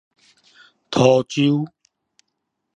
[0.89, 1.67] 塗州